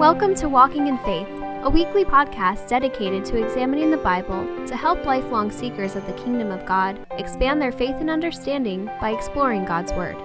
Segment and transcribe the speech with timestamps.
[0.00, 1.28] Welcome to Walking in Faith,
[1.62, 6.50] a weekly podcast dedicated to examining the Bible to help lifelong seekers of the kingdom
[6.50, 10.16] of God expand their faith and understanding by exploring God's Word.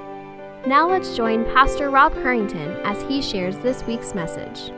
[0.66, 4.72] Now let's join Pastor Rob Curington as he shares this week's message.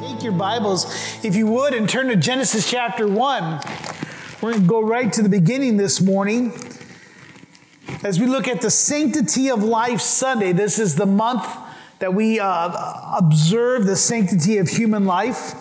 [0.00, 0.86] Take your Bibles,
[1.22, 3.60] if you would, and turn to Genesis chapter 1.
[4.40, 6.54] We're going to go right to the beginning this morning.
[8.02, 11.44] As we look at the Sanctity of Life Sunday, this is the month
[12.04, 15.54] that we uh, observe the sanctity of human life.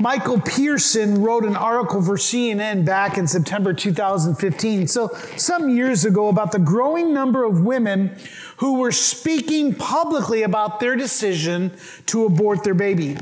[0.00, 5.06] Michael Pearson wrote an article for CNN back in September 2015, so
[5.36, 8.16] some years ago, about the growing number of women
[8.56, 11.70] who were speaking publicly about their decision
[12.06, 13.16] to abort their baby.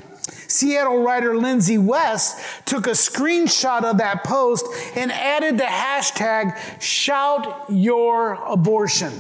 [0.49, 4.65] Seattle writer Lindsay West took a screenshot of that post
[4.97, 9.13] and added the hashtag shout your abortion.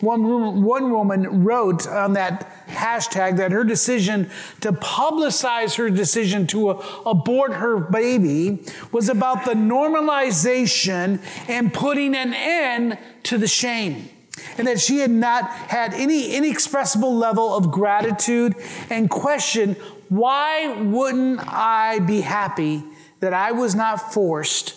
[0.00, 4.30] One, one woman wrote on that hashtag that her decision
[4.60, 12.34] to publicize her decision to abort her baby was about the normalization and putting an
[12.34, 14.08] end to the shame.
[14.56, 18.54] And that she had not had any inexpressible level of gratitude
[18.88, 19.76] and question
[20.08, 22.82] why wouldn't I be happy
[23.20, 24.74] that I was not forced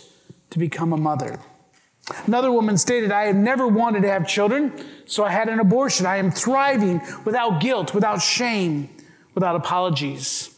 [0.49, 1.39] to become a mother?
[2.25, 4.73] Another woman stated, I have never wanted to have children,
[5.05, 6.05] so I had an abortion.
[6.05, 8.89] I am thriving without guilt, without shame,
[9.33, 10.49] without apologies.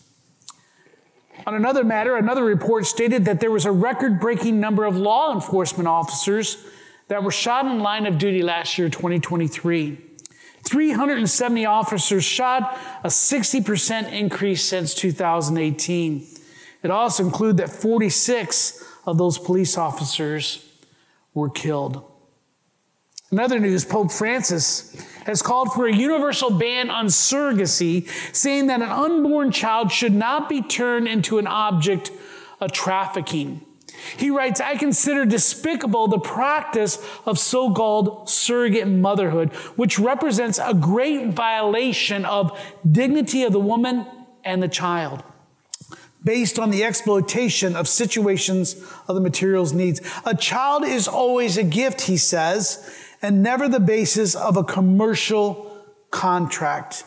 [1.46, 5.34] On another matter, another report stated that there was a record breaking number of law
[5.34, 6.64] enforcement officers
[7.08, 9.98] that were shot in line of duty last year, 2023.
[10.64, 16.26] 370 officers shot, a 60% increase since 2018.
[16.84, 20.73] It also included that 46 of those police officers
[21.34, 22.04] were killed.
[23.32, 24.96] In other news, Pope Francis
[25.26, 30.48] has called for a universal ban on surrogacy, saying that an unborn child should not
[30.48, 32.12] be turned into an object
[32.60, 33.66] of trafficking.
[34.18, 40.74] He writes, I consider despicable the practice of so called surrogate motherhood, which represents a
[40.74, 42.56] great violation of
[42.90, 44.06] dignity of the woman
[44.44, 45.24] and the child
[46.24, 48.76] based on the exploitation of situations
[49.08, 50.02] of the material's needs.
[50.26, 52.90] A child is always a gift, he says,
[53.22, 57.04] and never the basis of a commercial contract.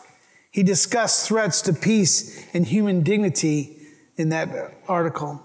[0.51, 3.77] He discussed threats to peace and human dignity
[4.15, 5.43] in that article.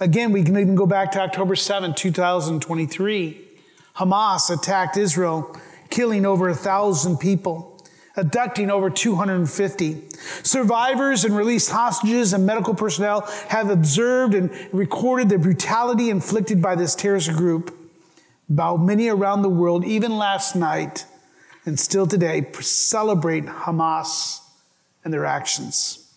[0.00, 3.48] Again, we can even go back to October 7, 2023.
[3.96, 5.54] Hamas attacked Israel,
[5.90, 7.69] killing over a thousand people
[8.20, 10.02] abducting over 250.
[10.42, 16.74] Survivors and released hostages and medical personnel have observed and recorded the brutality inflicted by
[16.74, 17.76] this terrorist group.
[18.48, 21.06] About many around the world, even last night
[21.64, 24.40] and still today, celebrate Hamas
[25.04, 26.12] and their actions.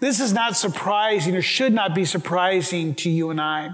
[0.00, 3.70] This is not surprising or should not be surprising to you and I.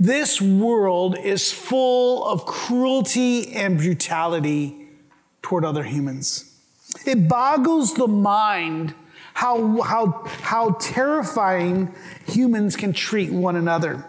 [0.00, 4.81] This world is full of cruelty and brutality
[5.42, 6.48] toward other humans.
[7.04, 8.94] It boggles the mind
[9.34, 11.94] how, how, how terrifying
[12.26, 14.06] humans can treat one another.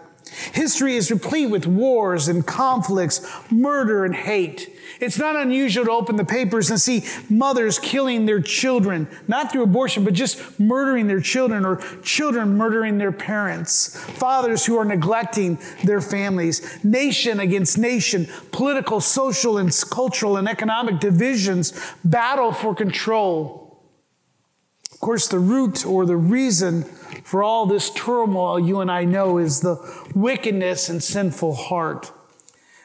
[0.52, 4.73] History is replete with wars and conflicts, murder and hate.
[5.00, 9.64] It's not unusual to open the papers and see mothers killing their children, not through
[9.64, 15.58] abortion, but just murdering their children or children murdering their parents, fathers who are neglecting
[15.82, 21.72] their families, nation against nation, political, social, and cultural and economic divisions,
[22.04, 23.82] battle for control.
[24.92, 26.84] Of course, the root or the reason
[27.24, 29.76] for all this turmoil you and I know is the
[30.14, 32.12] wickedness and sinful heart.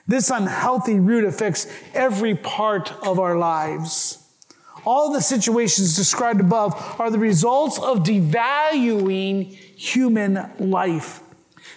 [0.10, 4.18] This unhealthy root affects every part of our lives.
[4.84, 11.22] All the situations described above are the results of devaluing human life.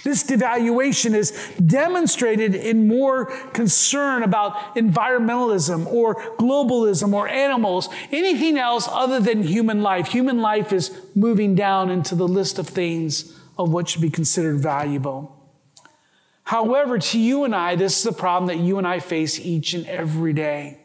[0.03, 1.31] This devaluation is
[1.65, 9.83] demonstrated in more concern about environmentalism or globalism or animals, anything else other than human
[9.83, 10.07] life.
[10.07, 14.59] Human life is moving down into the list of things of what should be considered
[14.59, 15.42] valuable.
[16.45, 19.75] However, to you and I, this is a problem that you and I face each
[19.75, 20.79] and every day.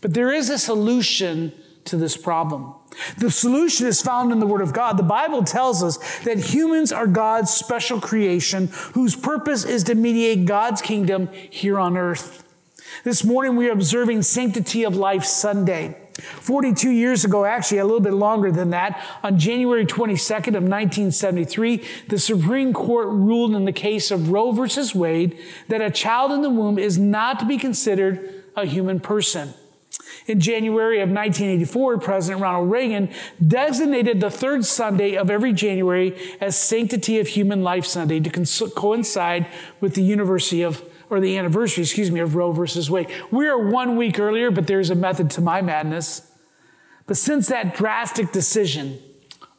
[0.00, 1.52] But there is a solution
[1.86, 2.74] to this problem.
[3.18, 4.96] The solution is found in the Word of God.
[4.96, 10.46] The Bible tells us that humans are God's special creation whose purpose is to mediate
[10.46, 12.44] God's kingdom here on earth.
[13.02, 15.96] This morning we are observing Sanctity of Life Sunday.
[16.14, 21.84] 42 years ago, actually a little bit longer than that, on January 22nd of 1973,
[22.08, 25.36] the Supreme Court ruled in the case of Roe versus Wade
[25.68, 29.54] that a child in the womb is not to be considered a human person.
[30.26, 33.10] In January of 1984, President Ronald Reagan
[33.46, 39.46] designated the third Sunday of every January as Sanctity of Human Life Sunday to coincide
[39.80, 43.08] with the University of or the anniversary, excuse me, of Roe versus Wade.
[43.30, 46.30] We are one week earlier, but there's a method to my madness.
[47.06, 48.98] But since that drastic decision,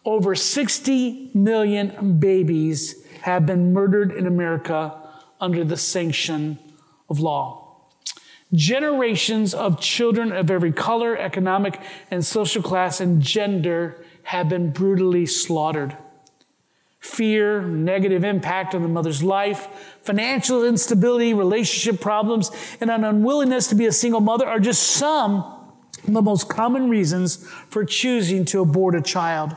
[0.03, 5.01] over 60 million babies have been murdered in America
[5.39, 6.59] under the sanction
[7.09, 7.62] of law.
[8.53, 11.80] Generations of children of every color, economic,
[12.12, 15.97] and social class and gender have been brutally slaughtered.
[17.06, 19.68] Fear, negative impact on the mother's life,
[20.02, 22.50] financial instability, relationship problems,
[22.81, 26.90] and an unwillingness to be a single mother are just some of the most common
[26.90, 29.56] reasons for choosing to abort a child.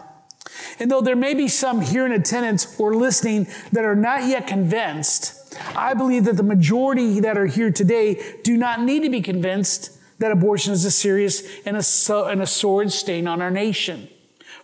[0.78, 4.46] And though there may be some here in attendance or listening that are not yet
[4.46, 9.22] convinced, I believe that the majority that are here today do not need to be
[9.22, 14.08] convinced that abortion is a serious and a, and a sword stain on our nation.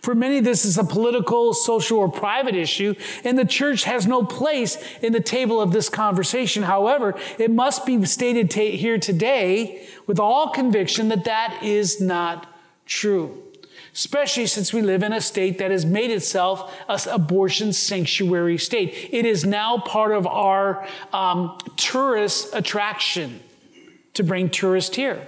[0.01, 4.23] For many, this is a political, social, or private issue, and the church has no
[4.23, 6.63] place in the table of this conversation.
[6.63, 12.47] However, it must be stated here today with all conviction that that is not
[12.85, 13.41] true
[13.95, 19.09] especially since we live in a state that has made itself an abortion sanctuary state.
[19.11, 23.39] It is now part of our um, tourist attraction
[24.13, 25.25] to bring tourists here.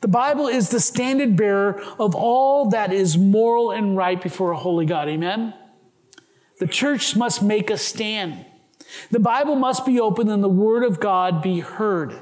[0.00, 4.56] The Bible is the standard bearer of all that is moral and right before a
[4.56, 5.08] holy God.
[5.08, 5.54] Amen?
[6.60, 8.44] The church must make a stand.
[9.10, 12.14] The Bible must be open and the word of God be heard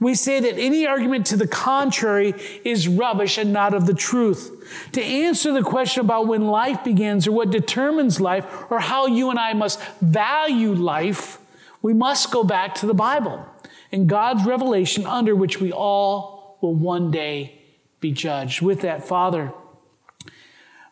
[0.00, 4.90] we say that any argument to the contrary is rubbish and not of the truth.
[4.92, 9.30] To answer the question about when life begins or what determines life or how you
[9.30, 11.38] and I must value life,
[11.80, 13.46] we must go back to the Bible
[13.92, 16.33] and God's revelation under which we all
[16.64, 17.60] will one day
[18.00, 18.62] be judged.
[18.62, 19.52] With that, Father,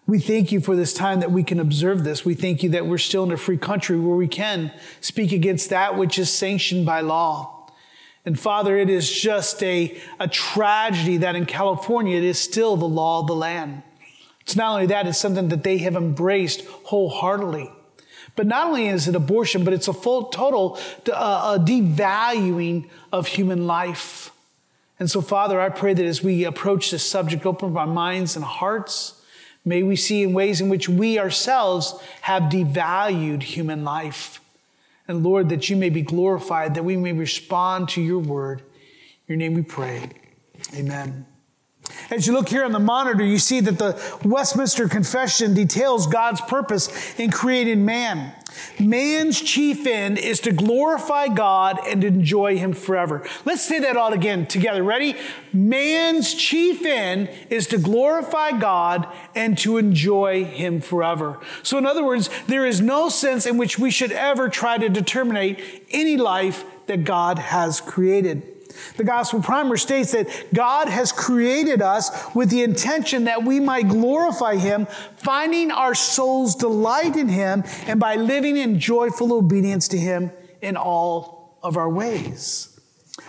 [0.07, 2.27] we thank you for this time that we can observe this.
[2.27, 4.71] We thank you that we're still in a free country where we can
[5.01, 7.71] speak against that which is sanctioned by law.
[8.27, 12.85] And Father, it is just a, a tragedy that in California it is still the
[12.87, 13.83] law of the land.
[14.43, 17.73] It's not only that, it's something that they have embraced wholeheartedly.
[18.37, 20.79] But not only is it abortion, but it's a full total
[21.11, 24.32] uh, devaluing of human life.
[25.03, 28.37] And so, Father, I pray that as we approach this subject, open up our minds
[28.37, 29.21] and hearts.
[29.65, 34.41] May we see in ways in which we ourselves have devalued human life.
[35.09, 38.61] And Lord, that you may be glorified, that we may respond to your word.
[38.61, 38.67] In
[39.27, 40.09] your name we pray.
[40.73, 41.27] Amen.
[42.11, 46.41] As you look here on the monitor, you see that the Westminster Confession details God's
[46.43, 48.33] purpose in creating man.
[48.79, 53.27] Man's chief end is to glorify God and enjoy Him forever.
[53.45, 54.83] Let's say that all again together.
[54.83, 55.17] Ready?
[55.53, 61.41] Man's chief end is to glorify God and to enjoy Him forever.
[61.63, 64.89] So, in other words, there is no sense in which we should ever try to
[64.89, 65.57] determine
[65.91, 68.52] any life that God has created.
[68.97, 73.89] The gospel primer states that God has created us with the intention that we might
[73.89, 74.87] glorify Him,
[75.17, 80.31] finding our soul's delight in Him, and by living in joyful obedience to Him
[80.61, 82.69] in all of our ways.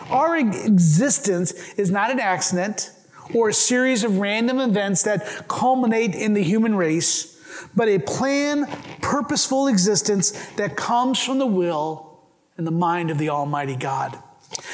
[0.10, 2.92] Our existence is not an accident
[3.34, 7.39] or a series of random events that culminate in the human race,
[7.75, 8.68] but a planned,
[9.01, 12.20] purposeful existence that comes from the will
[12.58, 14.18] and the mind of the Almighty God.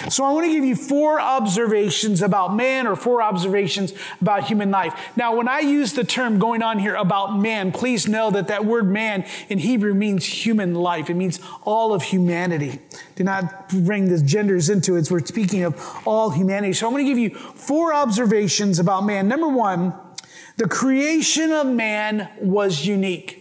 [0.08, 4.72] So I want to give you four observations about man or four observations about human
[4.72, 5.12] life.
[5.16, 8.66] Now, when I use the term going on here about man, please know that that
[8.66, 11.10] word man in Hebrew means human life.
[11.10, 12.80] It means all of humanity.
[13.16, 15.12] Do not bring the genders into it.
[15.12, 15.76] We're speaking of
[16.06, 16.74] all humanity.
[16.74, 19.28] So I'm going to give you four observations about man.
[19.28, 19.94] Number one,
[20.58, 23.39] the creation of man was unique.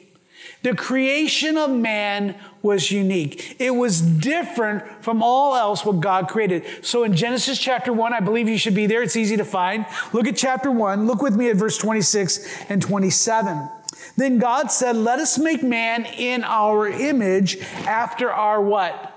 [0.62, 3.56] The creation of man was unique.
[3.60, 6.64] It was different from all else what God created.
[6.82, 9.02] So in Genesis chapter 1, I believe you should be there.
[9.02, 9.86] It's easy to find.
[10.12, 11.06] Look at chapter 1.
[11.06, 13.68] Look with me at verse 26 and 27.
[14.16, 19.14] Then God said, Let us make man in our image after our what?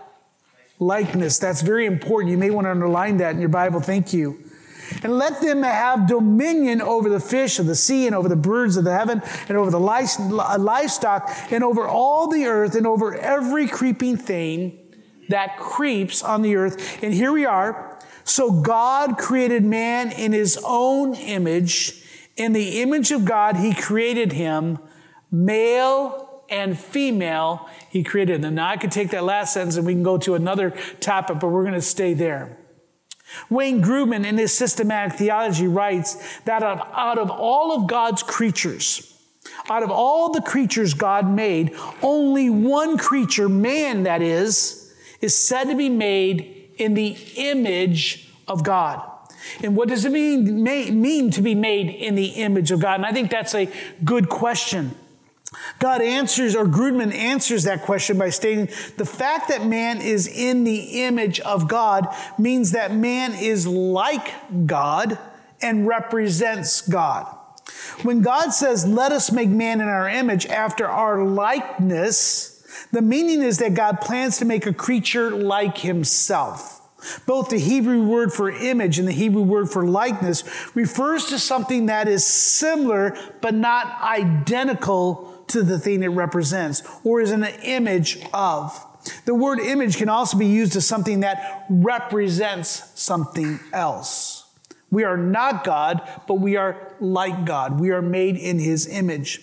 [0.78, 1.40] Likeness.
[1.40, 2.32] That's very important.
[2.32, 3.82] You may want to underline that in your Bible.
[3.82, 4.41] Thank you
[5.04, 8.78] and let them have dominion over the fish of the sea and over the birds
[8.78, 13.68] of the heaven and over the livestock and over all the earth and over every
[13.68, 14.78] creeping thing
[15.30, 17.04] that creeps on the earth.
[17.04, 17.98] And here we are.
[18.24, 22.04] So God created man in his own image.
[22.38, 24.80] In the image of God, he created him,
[25.32, 28.56] male and female, he created them.
[28.56, 31.48] Now, I could take that last sentence and we can go to another topic, but
[31.48, 32.58] we're going to stay there.
[33.50, 39.18] Wayne Grudem, in his systematic theology, writes that out of all of God's creatures,
[39.70, 45.66] out of all the creatures God made, only one creature, man that is, is said
[45.66, 49.08] to be made in the image of God.
[49.64, 52.96] And what does it mean, mean to be made in the image of God?
[52.96, 53.70] And I think that's a
[54.04, 54.96] good question.
[55.80, 60.64] God answers, or Grudem answers that question by stating the fact that man is in
[60.64, 64.34] the image of God means that man is like
[64.66, 65.18] God
[65.62, 67.28] and represents God.
[68.04, 73.42] When God says, let us make man in our image after our likeness, the meaning
[73.42, 76.80] is that God plans to make a creature like himself.
[77.26, 80.44] Both the Hebrew word for image and the Hebrew word for likeness
[80.76, 87.22] refers to something that is similar but not identical to the thing it represents or
[87.22, 88.86] is an image of.
[89.26, 94.46] The word image can also be used as something that represents something else.
[94.92, 97.80] We are not God, but we are like God.
[97.80, 99.42] We are made in his image.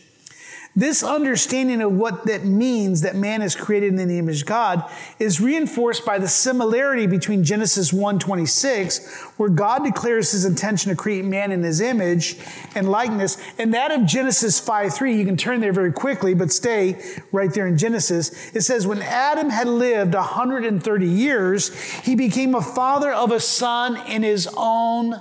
[0.78, 4.84] This understanding of what that means that man is created in the image of God
[5.18, 9.04] is reinforced by the similarity between Genesis 1:26
[9.38, 12.38] where God declares his intention to create man in his image
[12.76, 16.96] and likeness and that of Genesis 5:3 you can turn there very quickly but stay
[17.32, 18.30] right there in Genesis.
[18.54, 21.72] It says when Adam had lived 130 years
[22.04, 25.20] he became a father of a son in his own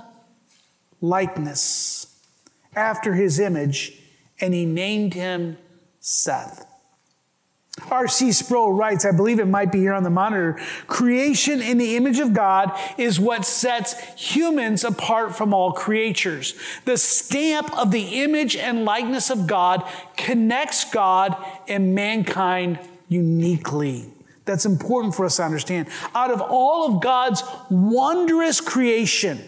[1.00, 2.06] likeness
[2.76, 3.97] after his image
[4.40, 5.58] and he named him
[6.00, 6.64] Seth.
[7.90, 8.32] R.C.
[8.32, 12.18] Sproul writes, I believe it might be here on the monitor creation in the image
[12.18, 16.54] of God is what sets humans apart from all creatures.
[16.84, 21.36] The stamp of the image and likeness of God connects God
[21.68, 24.06] and mankind uniquely.
[24.44, 25.88] That's important for us to understand.
[26.14, 29.40] Out of all of God's wondrous creation,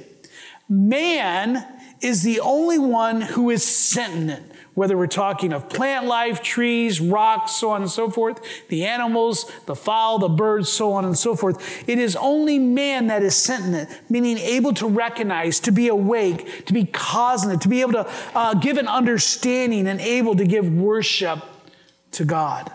[0.68, 1.66] man
[2.02, 7.52] is the only one who is sentient whether we're talking of plant life, trees, rocks,
[7.52, 11.36] so on and so forth, the animals, the fowl, the birds, so on and so
[11.36, 11.86] forth.
[11.86, 16.72] It is only man that is sentient, meaning able to recognize, to be awake, to
[16.72, 21.40] be cognate, to be able to uh, give an understanding and able to give worship
[22.12, 22.72] to God.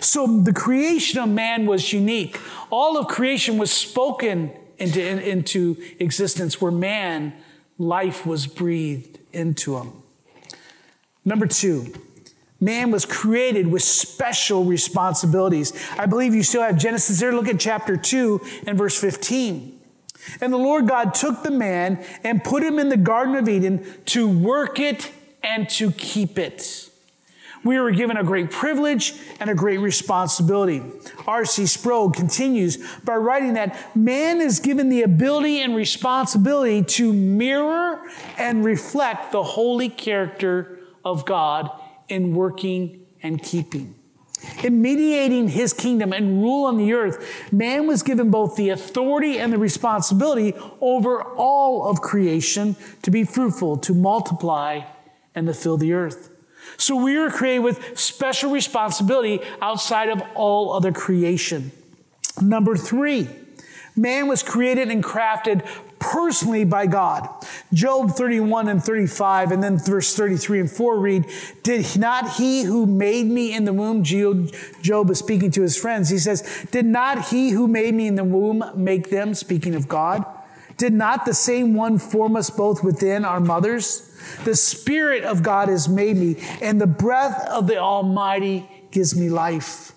[0.00, 2.38] So the creation of man was unique.
[2.68, 7.32] All of creation was spoken into, in, into existence where man,
[7.78, 10.03] life was breathed into him.
[11.24, 11.92] Number two,
[12.60, 15.72] man was created with special responsibilities.
[15.98, 17.32] I believe you still have Genesis there.
[17.32, 19.80] Look at chapter 2 and verse 15.
[20.40, 23.84] And the Lord God took the man and put him in the Garden of Eden
[24.06, 25.12] to work it
[25.42, 26.90] and to keep it.
[27.62, 30.82] We were given a great privilege and a great responsibility.
[31.26, 31.64] R.C.
[31.64, 38.02] Sproul continues by writing that man is given the ability and responsibility to mirror
[38.36, 41.70] and reflect the holy character of God
[42.08, 43.94] in working and keeping.
[44.62, 49.38] In mediating his kingdom and rule on the earth, man was given both the authority
[49.38, 54.82] and the responsibility over all of creation to be fruitful, to multiply,
[55.34, 56.30] and to fill the earth.
[56.76, 61.72] So we are created with special responsibility outside of all other creation.
[62.40, 63.28] Number three,
[63.96, 65.66] man was created and crafted
[65.98, 67.28] personally by God.
[67.72, 71.24] Job 31 and 35, and then verse 33 and 4 read,
[71.62, 76.10] Did not he who made me in the womb, Job is speaking to his friends,
[76.10, 79.88] he says, Did not he who made me in the womb make them, speaking of
[79.88, 80.24] God?
[80.76, 84.10] Did not the same one form us both within our mothers?
[84.44, 89.30] The Spirit of God has made me, and the breath of the Almighty gives me
[89.30, 89.93] life.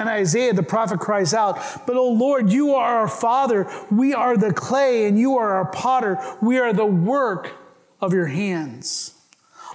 [0.00, 3.70] And Isaiah the prophet cries out, But, O Lord, you are our Father.
[3.90, 6.18] We are the clay, and you are our potter.
[6.40, 7.52] We are the work
[8.00, 9.12] of your hands.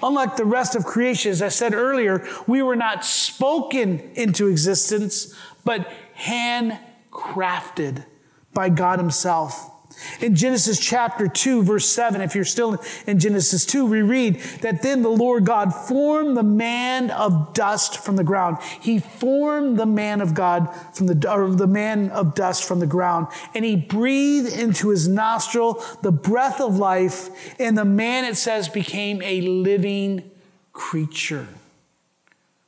[0.01, 5.31] Unlike the rest of creation, as I said earlier, we were not spoken into existence,
[5.63, 8.03] but handcrafted
[8.51, 9.74] by God Himself.
[10.19, 14.81] In Genesis chapter 2, verse 7, if you're still in Genesis 2, we read that
[14.81, 18.57] then the Lord God formed the man of dust from the ground.
[18.81, 22.87] He formed the man of God from the, or the man of dust from the
[22.87, 28.35] ground, and he breathed into his nostril the breath of life, and the man, it
[28.35, 30.29] says, became a living
[30.73, 31.47] creature.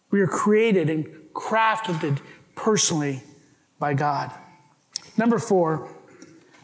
[0.10, 2.20] We are created and crafted
[2.56, 3.22] personally
[3.80, 4.32] by God.
[5.18, 5.90] Number four,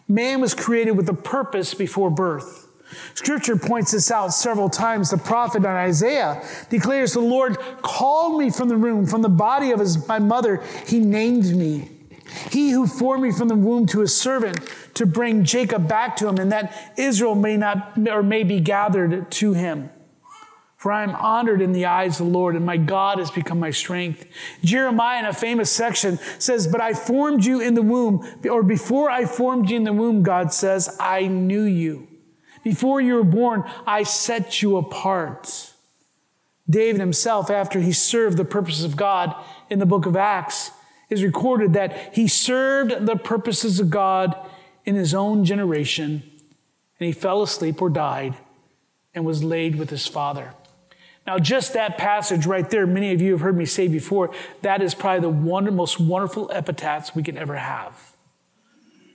[0.07, 2.67] Man was created with a purpose before birth.
[3.15, 5.09] Scripture points this out several times.
[5.09, 9.71] The prophet on Isaiah declares, The Lord called me from the room, from the body
[9.71, 11.89] of his, my mother, he named me.
[12.49, 14.59] He who formed me from the womb to his servant,
[14.95, 19.31] to bring Jacob back to him and that Israel may not or may be gathered
[19.31, 19.89] to him.
[20.83, 23.57] For I am honored in the eyes of the Lord, and my God has become
[23.57, 24.25] my strength.
[24.65, 29.09] Jeremiah, in a famous section, says, But I formed you in the womb, or before
[29.09, 32.09] I formed you in the womb, God says, I knew you.
[32.65, 35.71] Before you were born, I set you apart.
[36.69, 39.33] David himself, after he served the purposes of God
[39.69, 40.71] in the book of Acts,
[41.09, 44.35] is recorded that he served the purposes of God
[44.83, 46.29] in his own generation,
[46.99, 48.35] and he fell asleep or died
[49.15, 50.53] and was laid with his father.
[51.25, 54.81] Now, just that passage right there, many of you have heard me say before, that
[54.81, 58.13] is probably the wonder, most wonderful epitaphs we can ever have.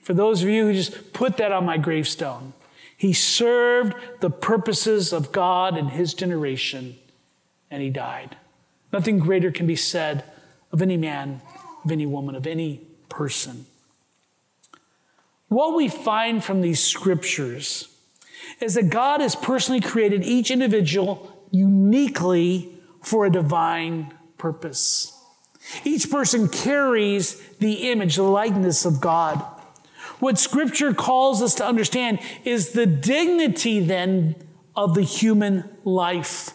[0.03, 2.55] For those of you who just put that on my gravestone,
[2.97, 6.97] he served the purposes of God in his generation,
[7.71, 8.37] and he died.
[8.91, 10.25] Nothing greater can be said
[10.73, 11.43] of any man,
[11.85, 13.67] of any woman, of any person.
[15.49, 17.89] What we find from these scriptures
[18.61, 25.13] is that God has personally created each individual uniquely for a divine purpose.
[25.85, 29.39] Each person carries the image, the likeness of God.
[30.19, 34.35] What scripture calls us to understand is the dignity then
[34.75, 36.51] of the human life.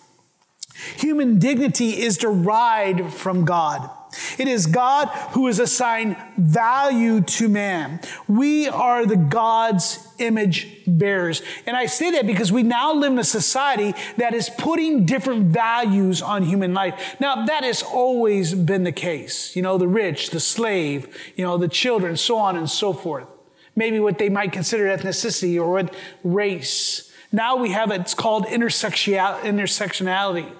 [0.97, 3.89] Human dignity is derived from God.
[4.37, 7.99] It is God who has assigned value to man.
[8.27, 11.41] We are the God's image bearers.
[11.65, 15.47] And I say that because we now live in a society that is putting different
[15.47, 17.15] values on human life.
[17.19, 19.55] Now, that has always been the case.
[19.55, 23.27] You know, the rich, the slave, you know, the children, so on and so forth.
[23.75, 25.93] Maybe what they might consider ethnicity or what
[26.23, 27.11] race.
[27.31, 30.55] Now we have it's called intersectionality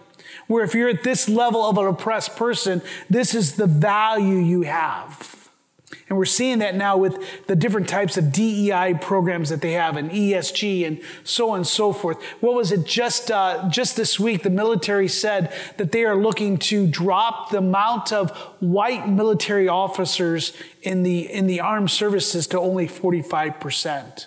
[0.48, 4.62] where if you're at this level of an oppressed person, this is the value you
[4.64, 5.44] have.
[6.10, 9.98] And we're seeing that now with the different types of DEI programs that they have
[9.98, 12.22] and ESG and so on and so forth.
[12.40, 14.44] What was it just, uh, just this week?
[14.44, 20.54] The military said that they are looking to drop the amount of white military officers
[20.82, 24.26] in the, in the armed services to only 45%.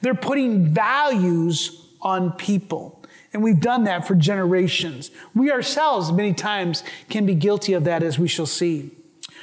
[0.00, 2.95] They're putting values on people.
[3.36, 5.10] And we've done that for generations.
[5.34, 8.92] We ourselves, many times, can be guilty of that, as we shall see.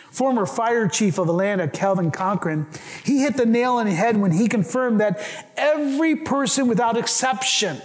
[0.10, 2.66] Former fire chief of Atlanta, Kelvin Cochran,
[3.04, 5.24] he hit the nail on the head when he confirmed that
[5.56, 7.84] every person without exception,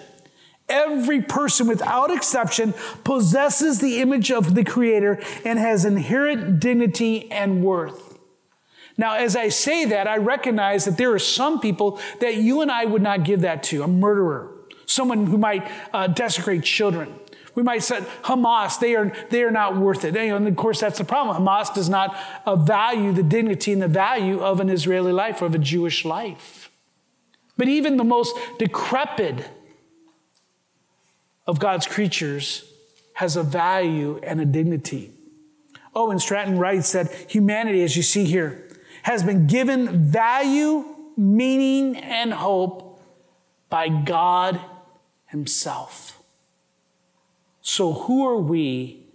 [0.67, 2.73] every person without exception
[3.05, 8.19] possesses the image of the Creator and has inherent dignity and worth.
[8.97, 12.73] Now, as I say that, I recognize that there are some people that you and
[12.73, 14.55] I would not give that to a murderer,
[14.89, 17.15] someone who might uh, desecrate children.
[17.55, 20.17] We might say Hamas, they are, they are not worth it.
[20.17, 21.37] And of course, that's the problem.
[21.37, 25.47] Hamas does not uh, value the dignity and the value of an Israeli life or
[25.47, 26.71] of a Jewish life.
[27.57, 29.49] But even the most decrepit
[31.47, 32.65] of God's creatures
[33.15, 35.11] has a value and a dignity.
[35.95, 38.69] Owen Strachan writes that humanity, as you see here,
[39.03, 40.85] has been given value,
[41.17, 43.03] meaning, and hope
[43.69, 44.61] by God
[45.29, 46.23] Himself.
[47.61, 49.07] So, who are we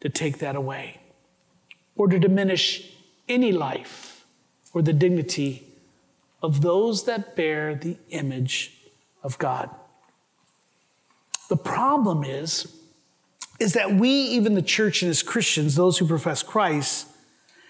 [0.00, 1.00] to take that away
[1.94, 2.90] or to diminish
[3.28, 4.24] any life
[4.72, 5.66] or the dignity
[6.42, 8.72] of those that bear the image
[9.22, 9.70] of God?
[11.48, 12.74] The problem is,
[13.58, 17.08] is that we, even the church and as Christians, those who profess Christ,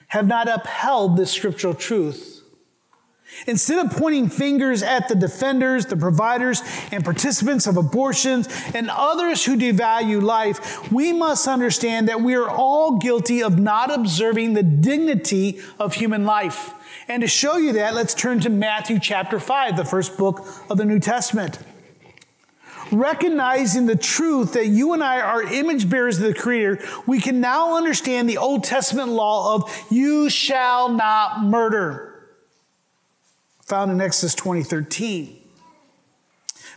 [0.09, 2.40] have not upheld this scriptural truth
[3.47, 6.63] Instead of pointing fingers at the defenders, the providers,
[6.93, 12.49] and participants of abortions and others who devalue life, we must understand that we are
[12.49, 16.75] all guilty of not observing the dignity of human life.
[17.09, 20.77] And to show you that, let's turn to Matthew chapter 5, the first book of
[20.77, 21.59] the New Testament.
[22.93, 27.41] Recognizing the truth that you and I are image bearers of the Creator, we can
[27.41, 32.10] now understand the Old Testament law of you shall not murder
[33.71, 35.37] found in Exodus 2013.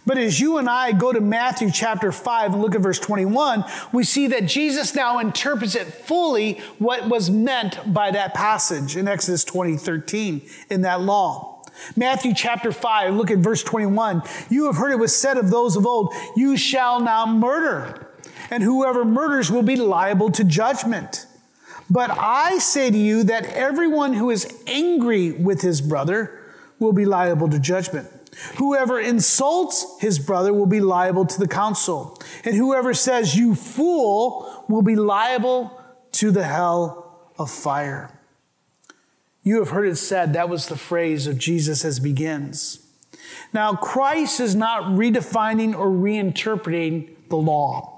[0.06, 3.66] But as you and I go to Matthew chapter 5 and look at verse 21,
[3.92, 9.08] we see that Jesus now interprets it fully what was meant by that passage in
[9.08, 11.64] Exodus 2013 in that law.
[11.96, 14.22] Matthew chapter 5, look at verse 21.
[14.50, 18.08] You have heard it was said of those of old, You shall not murder,
[18.52, 21.26] and whoever murders will be liable to judgment.
[21.90, 26.43] But I say to you that everyone who is angry with his brother,
[26.80, 28.08] will be liable to judgment.
[28.58, 32.20] Whoever insults his brother will be liable to the council.
[32.44, 35.80] And whoever says, You fool, will be liable
[36.14, 38.12] to the hell of fire.
[39.44, 42.80] You have heard it said that was the phrase of Jesus as begins.
[43.52, 47.93] Now, Christ is not redefining or reinterpreting the law,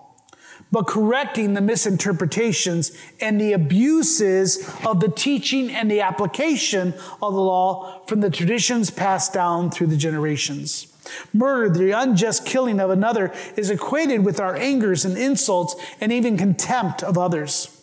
[0.76, 7.40] but correcting the misinterpretations and the abuses of the teaching and the application of the
[7.40, 10.94] law from the traditions passed down through the generations.
[11.32, 16.36] Murder, the unjust killing of another, is equated with our angers and insults and even
[16.36, 17.82] contempt of others.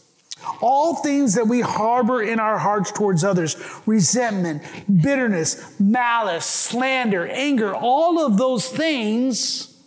[0.61, 4.63] All things that we harbor in our hearts towards others resentment,
[5.01, 9.83] bitterness, malice, slander, anger all of those things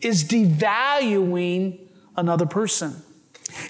[0.00, 1.88] is devaluing
[2.20, 3.02] another person.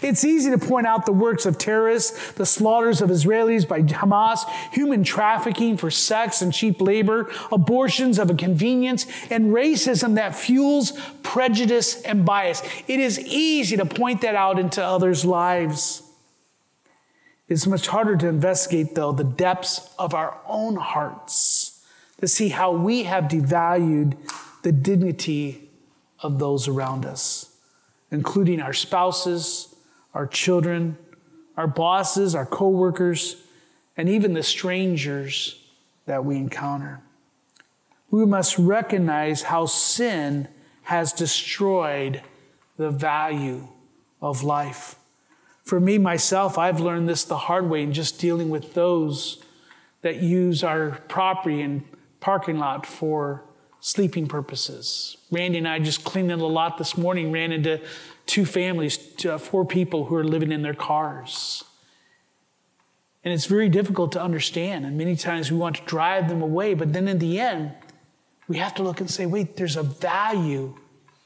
[0.02, 4.46] It's easy to point out the works of terrorists, the slaughters of Israelis by Hamas,
[4.72, 10.92] human trafficking for sex and cheap labor, abortions of a convenience, and racism that fuels
[11.22, 12.62] prejudice and bias.
[12.88, 16.02] It is easy to point that out into others' lives.
[17.48, 21.82] It's much harder to investigate, though, the depths of our own hearts
[22.20, 24.16] to see how we have devalued
[24.62, 25.68] the dignity
[26.20, 27.49] of those around us,
[28.10, 29.74] including our spouses,
[30.14, 30.96] our children,
[31.56, 33.36] our bosses, our coworkers,
[33.96, 35.62] and even the strangers
[36.06, 37.00] that we encounter.
[38.10, 40.48] We must recognize how sin
[40.82, 42.22] has destroyed
[42.76, 43.68] the value
[44.20, 44.96] of life.
[45.62, 49.44] For me, myself, I've learned this the hard way in just dealing with those
[50.02, 51.84] that use our property and
[52.18, 53.44] parking lot for
[53.80, 55.16] sleeping purposes.
[55.30, 57.80] Randy and I just cleaned in the lot this morning, ran into
[58.26, 61.64] two families, uh, four people who are living in their cars.
[63.24, 64.86] And it's very difficult to understand.
[64.86, 67.72] And many times we want to drive them away, but then in the end,
[68.48, 70.76] we have to look and say, wait, there's a value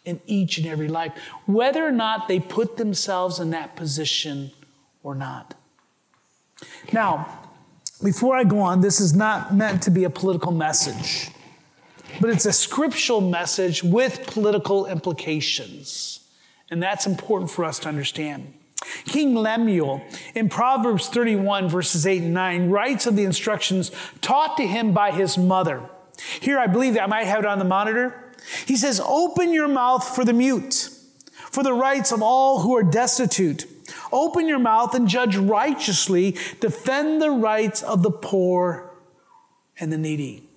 [0.05, 1.13] in each and every life,
[1.47, 4.51] whether or not they put themselves in that position
[5.03, 5.55] or not.
[6.93, 7.51] Now,
[8.03, 11.31] before I go on, this is not meant to be a political message,
[12.21, 16.21] but it's a scriptural message with political implications.
[16.71, 18.53] And that's important for us to understand.
[19.05, 20.03] King Lemuel
[20.35, 25.11] in Proverbs 31, verses 8 and 9, writes of the instructions taught to him by
[25.11, 25.83] his mother.
[26.41, 28.35] Here, I believe that I might have it on the monitor.
[28.67, 30.91] He says, Open your mouth for the mute,
[31.51, 33.67] for the rights of all who are destitute.
[34.13, 36.37] Open your mouth and judge righteously.
[36.61, 38.91] Defend the rights of the poor
[39.79, 40.49] and the needy.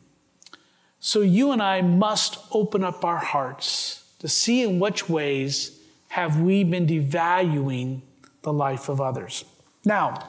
[1.07, 6.41] So you and I must open up our hearts to see in which ways have
[6.41, 8.01] we been devaluing
[8.41, 9.45] the life of others.
[9.85, 10.27] Now,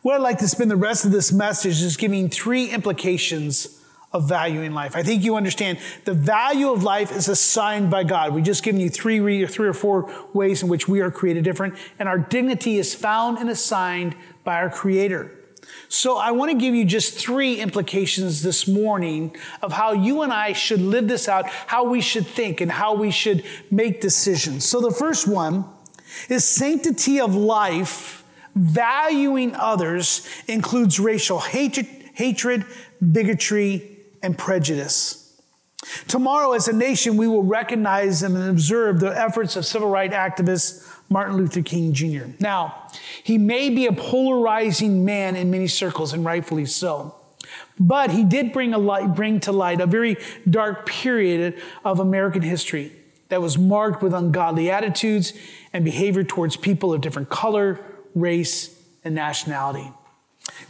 [0.00, 3.78] what I'd like to spend the rest of this message is giving three implications
[4.10, 4.96] of valuing life.
[4.96, 8.32] I think you understand the value of life is assigned by God.
[8.32, 11.74] We've just given you three, three or four ways in which we are created different,
[11.98, 15.30] and our dignity is found and assigned by our Creator.
[15.88, 20.32] So I want to give you just three implications this morning of how you and
[20.32, 24.64] I should live this out, how we should think, and how we should make decisions.
[24.64, 25.64] So the first one
[26.28, 32.64] is sanctity of life, valuing others includes racial hatred, hatred,
[33.12, 35.18] bigotry, and prejudice.
[36.06, 40.91] Tomorrow, as a nation, we will recognize and observe the efforts of civil rights activist
[41.12, 42.24] Martin Luther King Jr.
[42.40, 42.88] Now,
[43.22, 47.14] he may be a polarizing man in many circles, and rightfully so.
[47.78, 50.16] But he did bring, a light, bring to light a very
[50.48, 52.92] dark period of American history
[53.28, 55.32] that was marked with ungodly attitudes
[55.72, 57.80] and behavior towards people of different color,
[58.14, 59.90] race, and nationality.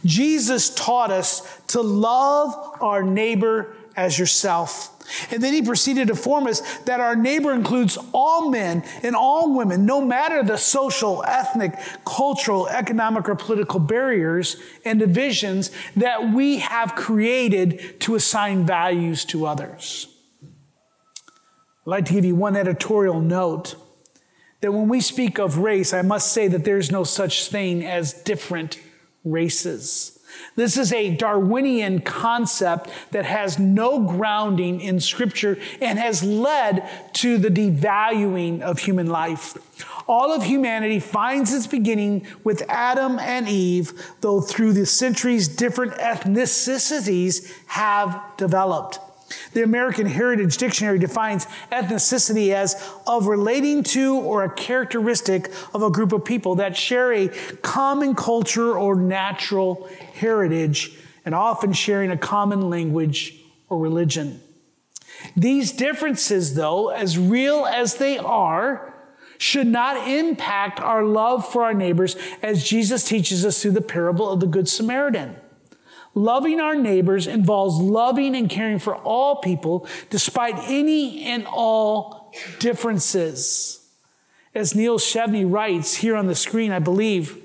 [0.05, 4.89] Jesus taught us to love our neighbor as yourself.
[5.31, 9.55] And then he proceeded to inform us that our neighbor includes all men and all
[9.55, 16.59] women, no matter the social, ethnic, cultural, economic, or political barriers and divisions that we
[16.59, 20.07] have created to assign values to others.
[21.85, 23.75] I'd like to give you one editorial note
[24.61, 28.13] that when we speak of race, I must say that there's no such thing as
[28.13, 28.79] different
[29.25, 30.17] races.
[30.55, 37.37] This is a Darwinian concept that has no grounding in Scripture and has led to
[37.37, 39.57] the devaluing of human life.
[40.07, 45.93] All of humanity finds its beginning with Adam and Eve, though through the centuries, different
[45.93, 48.99] ethnicities have developed.
[49.53, 52.75] The American Heritage Dictionary defines ethnicity as
[53.07, 57.29] of relating to or a characteristic of a group of people that share a
[57.61, 64.41] common culture or natural heritage and often sharing a common language or religion.
[65.35, 68.93] These differences, though, as real as they are,
[69.37, 74.29] should not impact our love for our neighbors as Jesus teaches us through the parable
[74.29, 75.35] of the Good Samaritan.
[76.15, 83.79] Loving our neighbors involves loving and caring for all people despite any and all differences.
[84.53, 87.37] As Neil Shenvi writes here on the screen, I believe,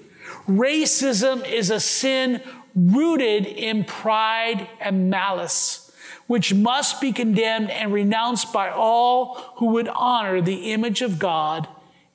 [0.47, 2.43] racism is a sin
[2.75, 5.91] rooted in pride and malice,
[6.27, 11.67] which must be condemned and renounced by all who would honor the image of God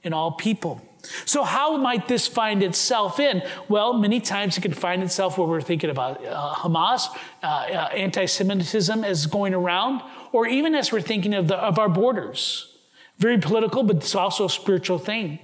[0.03, 0.81] in all people.
[1.25, 3.43] So, how might this find itself in?
[3.67, 7.07] Well, many times it can find itself where we're thinking about uh, Hamas,
[7.41, 11.77] uh, uh, anti Semitism as going around, or even as we're thinking of, the, of
[11.77, 12.69] our borders.
[13.17, 15.39] Very political, but it's also a spiritual thing.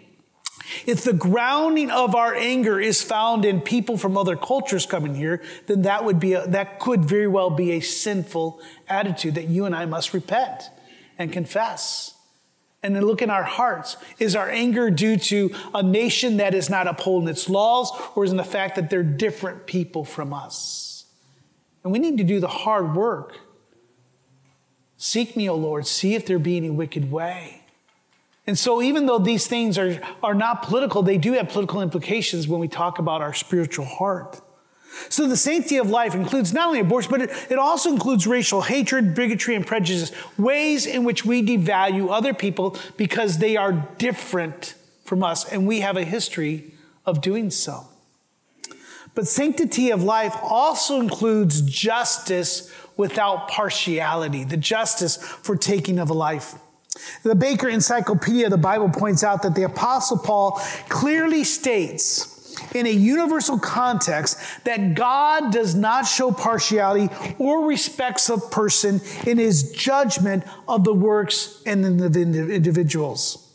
[0.85, 5.41] If the grounding of our anger is found in people from other cultures coming here,
[5.67, 9.65] then that would be a, that could very well be a sinful attitude that you
[9.65, 10.69] and I must repent
[11.17, 12.15] and confess.
[12.81, 13.97] And then look in our hearts.
[14.19, 18.31] Is our anger due to a nation that is not upholding its laws, or is
[18.31, 21.05] it the fact that they're different people from us?
[21.83, 23.39] And we need to do the hard work.
[24.97, 27.63] Seek me, O Lord, see if there be any wicked way.
[28.45, 32.47] And so, even though these things are, are not political, they do have political implications
[32.47, 34.41] when we talk about our spiritual heart.
[35.09, 39.15] So the sanctity of life includes not only abortion, but it, also includes racial hatred,
[39.15, 45.23] bigotry, and prejudice, ways in which we devalue other people because they are different from
[45.23, 46.73] us, and we have a history
[47.05, 47.87] of doing so.
[49.15, 56.13] But sanctity of life also includes justice without partiality, the justice for taking of a
[56.13, 56.55] life.
[57.23, 62.38] The Baker Encyclopedia of the Bible points out that the Apostle Paul clearly states
[62.73, 69.37] in a universal context that God does not show partiality or respects a person in
[69.37, 72.19] his judgment of the works and the
[72.51, 73.45] individuals.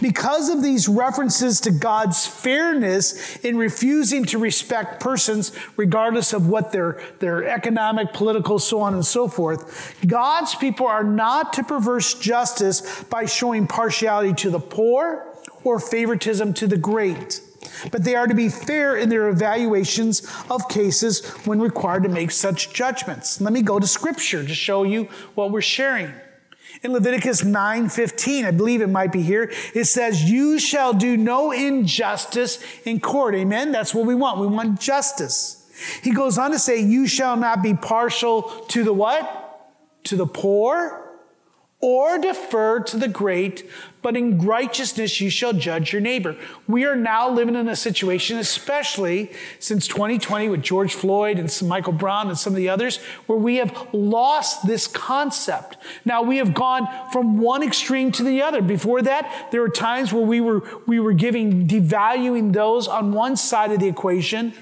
[0.00, 6.72] Because of these references to God's fairness in refusing to respect persons, regardless of what
[6.72, 12.14] their, their economic, political, so on and so forth, God's people are not to perverse
[12.14, 15.26] justice by showing partiality to the poor
[15.62, 17.40] or favoritism to the great
[17.90, 22.30] but they are to be fair in their evaluations of cases when required to make
[22.30, 23.40] such judgments.
[23.40, 26.12] Let me go to scripture to show you what we're sharing.
[26.82, 31.50] In Leviticus 9:15, I believe it might be here, it says, "You shall do no
[31.50, 33.72] injustice in court." Amen.
[33.72, 34.40] That's what we want.
[34.40, 35.56] We want justice.
[36.02, 39.62] He goes on to say, "You shall not be partial to the what?
[40.04, 41.05] To the poor
[41.80, 43.68] or defer to the great,
[44.00, 46.34] but in righteousness you shall judge your neighbor.
[46.66, 51.92] We are now living in a situation, especially since 2020 with George Floyd and Michael
[51.92, 55.76] Brown and some of the others, where we have lost this concept.
[56.04, 58.62] Now we have gone from one extreme to the other.
[58.62, 63.36] Before that, there were times where we were, we were giving, devaluing those on one
[63.36, 64.54] side of the equation,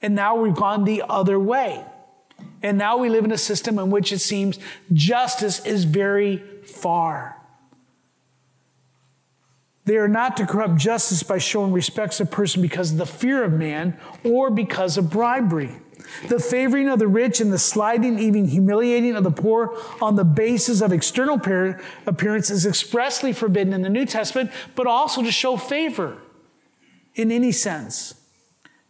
[0.00, 1.84] and now we've gone the other way.
[2.62, 4.58] And now we live in a system in which it seems
[4.90, 7.40] justice is very far.
[9.84, 13.06] They are not to corrupt justice by showing respect to a person because of the
[13.06, 15.72] fear of man or because of bribery.
[16.28, 20.24] The favoring of the rich and the slighting, even humiliating of the poor on the
[20.24, 21.36] basis of external
[22.06, 26.18] appearance is expressly forbidden in the New Testament, but also to show favor
[27.14, 28.14] in any sense.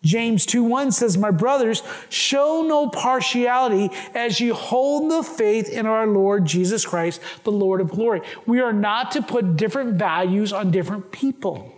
[0.05, 5.87] James 2 1 says, My brothers, show no partiality as you hold the faith in
[5.87, 8.21] our Lord Jesus Christ, the Lord of glory.
[8.47, 11.73] We are not to put different values on different people.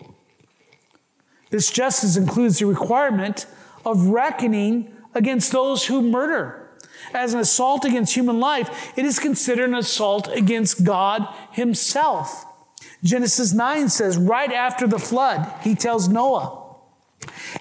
[1.50, 3.46] This justice includes the requirement
[3.84, 6.62] of reckoning against those who murder.
[7.14, 12.44] As an assault against human life, it is considered an assault against God Himself.
[13.04, 16.65] Genesis 9 says, right after the flood, He tells Noah,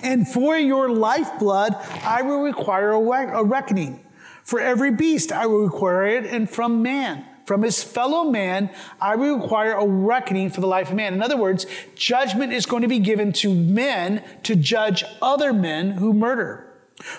[0.02, 4.06] and for your lifeblood, I will require a, reckoning.
[4.44, 9.16] For every beast, I will require it, and from man, from his fellow man, I
[9.16, 11.14] will require a reckoning for the life of man.
[11.14, 15.92] In other words, judgment is going to be given to men to judge other men
[15.92, 16.66] who murder.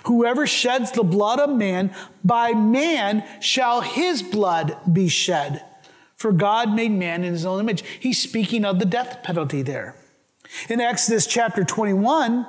[0.04, 5.64] Whoever sheds the blood of man, by man shall his blood be shed.
[6.16, 7.84] For God made man in his own image.
[8.00, 9.94] He's speaking of the death penalty there.
[10.68, 12.46] In Exodus chapter 21,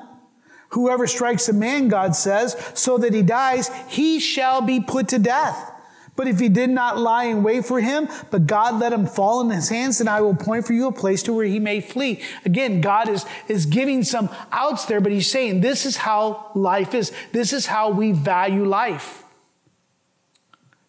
[0.69, 5.19] whoever strikes a man, God says, so that he dies, he shall be put to
[5.19, 5.73] death.
[6.17, 9.39] But if he did not lie in wait for him, but God let him fall
[9.41, 11.79] in his hands, then I will point for you a place to where he may
[11.79, 12.21] flee.
[12.43, 16.95] Again, God is, is giving some outs there, but he's saying this is how life
[16.95, 17.13] is.
[17.33, 19.23] This is how we value life.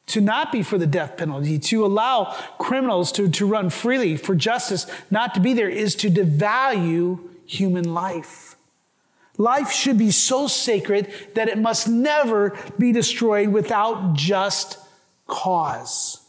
[0.08, 4.34] To not be for the death penalty, to allow criminals to, to run freely, for
[4.34, 8.56] justice not to be there, is to devalue human life.
[9.36, 14.78] Life should be so sacred that it must never be destroyed without just
[15.26, 16.20] cause.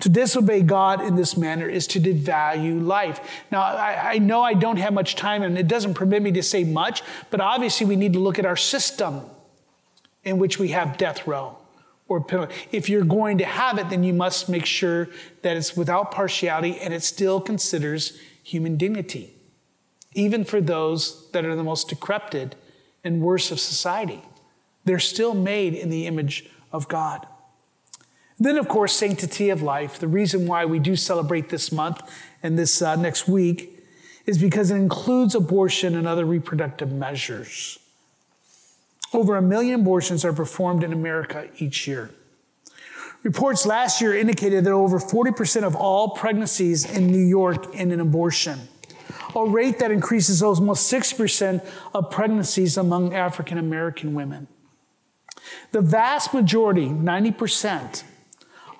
[0.00, 3.20] To disobey God in this manner is to devalue life.
[3.50, 6.42] Now, I, I, know I don't have much time and it doesn't permit me to
[6.42, 9.22] say much, but obviously we need to look at our system
[10.24, 11.57] in which we have death row
[12.08, 12.54] or penalty.
[12.72, 15.08] If you're going to have it, then you must make sure
[15.42, 19.34] that it's without partiality and it still considers human dignity,
[20.14, 22.54] even for those that are the most decrepit
[23.04, 24.22] and worst of society.
[24.84, 27.26] They're still made in the image of God.
[28.38, 29.98] Then, of course, sanctity of life.
[29.98, 32.00] The reason why we do celebrate this month
[32.42, 33.84] and this uh, next week
[34.26, 37.78] is because it includes abortion and other reproductive measures.
[39.12, 42.10] Over a million abortions are performed in America each year.
[43.22, 48.00] Reports last year indicated that over 40% of all pregnancies in New York end in
[48.00, 48.68] abortion,
[49.34, 54.46] a rate that increases almost 6% of pregnancies among African American women.
[55.72, 58.04] The vast majority, 90%,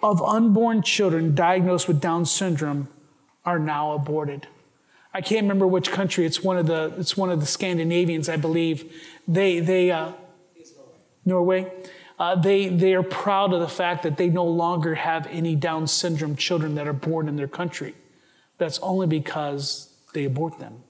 [0.03, 2.89] of unborn children diagnosed with Down syndrome
[3.45, 4.47] are now aborted.
[5.19, 6.25] I can't remember which country.
[6.25, 8.95] It's one of the it's one of the Scandinavians, I believe.
[9.27, 10.13] They they uh,
[11.25, 11.73] Norway.
[12.21, 15.89] Uh, they they are proud of the fact that they no longer have any Down
[15.89, 17.97] syndrome children that are born in their country.
[18.59, 20.85] That's only because they abort them.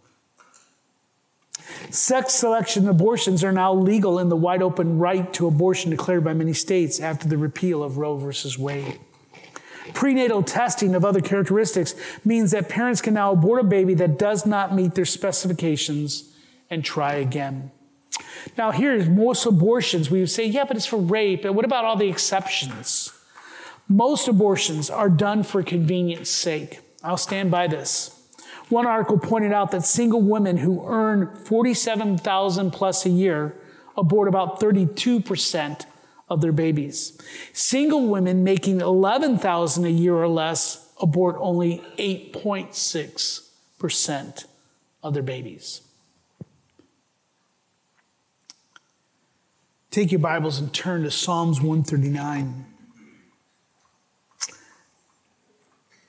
[1.88, 6.35] Sex selection abortions are now legal in the wide open right to abortion declared by
[6.35, 9.01] many states after the repeal of Roe versus Wade.
[9.94, 14.46] Prenatal testing of other characteristics means that parents can now abort a baby that does
[14.46, 16.33] not meet their specifications
[16.70, 17.70] and try again.
[18.57, 21.44] Now, here's most abortions, we would say, yeah, but it's for rape.
[21.44, 23.12] And what about all the exceptions?
[23.88, 26.81] Most abortions are done for convenience sake.
[27.03, 28.14] I'll stand by this.
[28.68, 33.55] One article pointed out that single women who earn 47,000 plus a year
[33.96, 35.87] abort about 32%
[36.29, 37.19] of their babies.
[37.53, 44.45] Single women making 11,000 a year or less abort only 8.6%
[45.03, 45.81] of their babies.
[49.91, 52.67] Take your Bibles and turn to Psalms 139.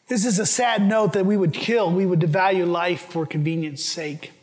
[0.10, 3.84] This is a sad note that we would kill, we would devalue life for convenience
[3.84, 4.34] sake.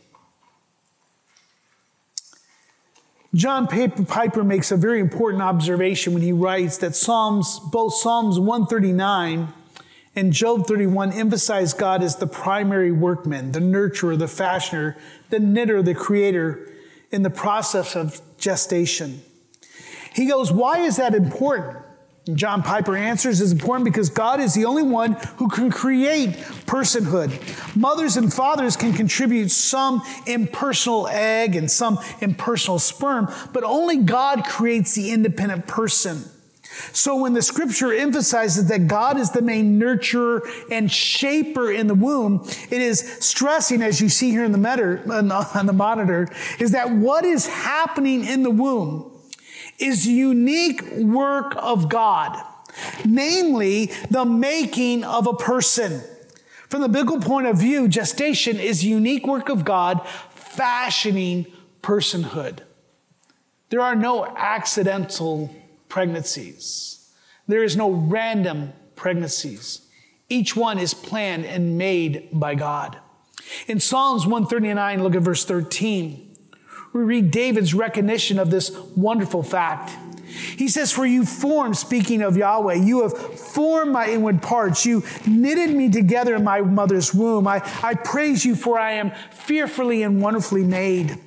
[3.33, 9.53] John Piper makes a very important observation when he writes that Psalms, both Psalms 139
[10.15, 14.97] and Job 31 emphasize God as the primary workman, the nurturer, the fashioner,
[15.29, 16.71] the knitter, the creator
[17.11, 19.21] in the process of gestation.
[20.13, 21.85] He goes, Why is that important?
[22.27, 26.31] And John Piper answers is important because God is the only one who can create
[26.65, 27.75] personhood.
[27.75, 34.43] Mothers and fathers can contribute some impersonal egg and some impersonal sperm, but only God
[34.45, 36.23] creates the independent person.
[36.91, 41.95] So when the scripture emphasizes that God is the main nurturer and shaper in the
[41.95, 46.27] womb, it is stressing, as you see here in the, meter, on the monitor,
[46.59, 49.16] is that what is happening in the womb
[49.77, 52.41] is unique work of God,
[53.05, 56.01] namely the making of a person.
[56.69, 61.45] From the biblical point of view, gestation is unique work of God fashioning
[61.81, 62.59] personhood.
[63.69, 65.53] There are no accidental
[65.89, 67.13] pregnancies.
[67.47, 69.81] There is no random pregnancies.
[70.29, 72.97] Each one is planned and made by God.
[73.67, 76.26] In Psalms 139, look at verse 13
[76.97, 79.95] we read David's recognition of this wonderful fact.
[80.57, 84.85] He says, For you formed, speaking of Yahweh, you have formed my inward parts.
[84.85, 87.47] You knitted me together in my mother's womb.
[87.47, 91.17] I, I praise you, for I am fearfully and wonderfully made.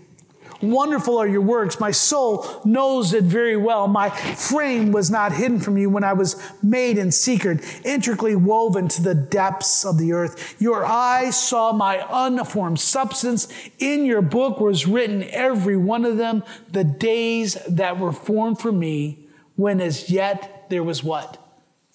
[0.63, 1.81] Wonderful are your works.
[1.81, 3.89] My soul knows it very well.
[3.89, 8.89] My frame was not hidden from you when I was made in secret, intricately woven
[8.89, 10.61] to the depths of the earth.
[10.61, 13.49] Your eyes saw my unformed substance.
[13.79, 18.73] In your book was written every one of them, the days that were formed for
[18.73, 21.39] me, when as yet there was what?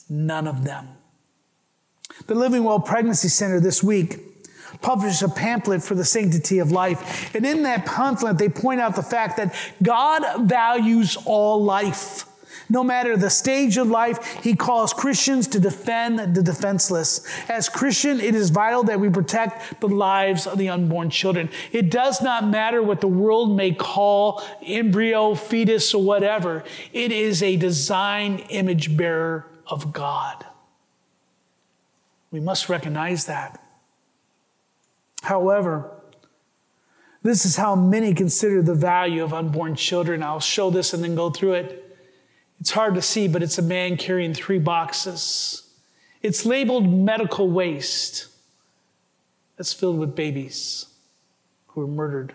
[0.09, 0.87] None of them.
[2.27, 4.19] The Living Well Pregnancy Center this week
[4.85, 7.33] published a pamphlet for the sanctity of life.
[7.33, 12.25] And in that pamphlet, they point out the fact that God values all life.
[12.69, 17.27] No matter the stage of life, he calls Christians to defend the defenseless.
[17.49, 21.49] As Christian, it is vital that we protect the lives of the unborn children.
[21.71, 26.63] It does not matter what the world may call embryo, fetus, or whatever.
[26.93, 30.45] It is a design image bearer of God.
[32.29, 33.64] We must recognize that.
[35.25, 35.89] However,
[37.23, 40.21] this is how many consider the value of unborn children.
[40.21, 41.97] I'll show this and then go through it.
[42.59, 45.67] It's hard to see, but it's a man carrying three boxes.
[46.21, 48.27] It's labeled medical waste.
[49.57, 50.85] That's filled with babies
[51.69, 52.33] who were murdered.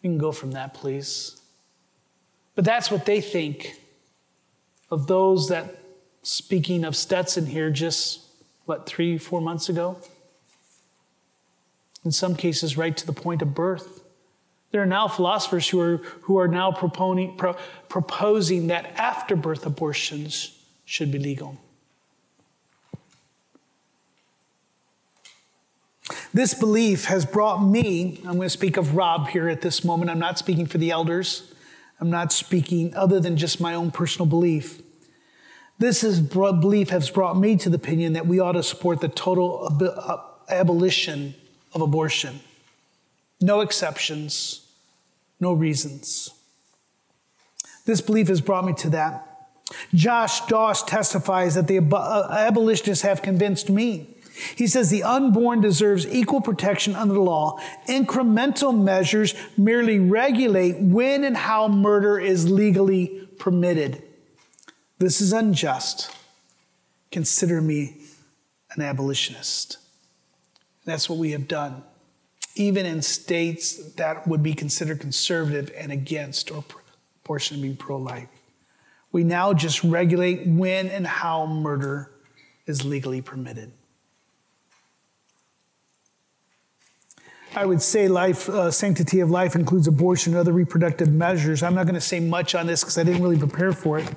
[0.00, 1.40] You can go from that, please.
[2.54, 3.74] But that's what they think
[4.88, 5.82] of those that,
[6.22, 8.20] speaking of Stetson here, just
[8.66, 9.96] what, three, four months ago?
[12.06, 14.04] In some cases, right to the point of birth.
[14.70, 17.56] There are now philosophers who are, who are now proposing, pro,
[17.88, 21.60] proposing that afterbirth abortions should be legal.
[26.32, 30.08] This belief has brought me, I'm going to speak of Rob here at this moment.
[30.08, 31.52] I'm not speaking for the elders.
[32.00, 34.80] I'm not speaking other than just my own personal belief.
[35.80, 39.08] This is, belief has brought me to the opinion that we ought to support the
[39.08, 41.34] total ab- abolition
[41.76, 42.40] of abortion.
[43.40, 44.66] No exceptions,
[45.38, 46.30] no reasons.
[47.84, 49.22] This belief has brought me to that.
[49.94, 54.16] Josh Doss testifies that the uh, abolitionists have convinced me
[54.54, 57.58] he says the unborn deserves equal protection under the law.
[57.88, 64.02] Incremental measures merely regulate when and how murder is legally permitted.
[64.98, 66.14] This is unjust.
[67.10, 67.96] Consider me
[68.74, 69.78] an abolitionist.
[70.86, 71.82] That's what we have done,
[72.54, 76.64] even in states that would be considered conservative and against or
[77.22, 78.28] abortion being pro life.
[79.12, 82.12] We now just regulate when and how murder
[82.66, 83.72] is legally permitted.
[87.54, 91.62] I would say life, uh, sanctity of life includes abortion and other reproductive measures.
[91.62, 94.12] I'm not going to say much on this because I didn't really prepare for it.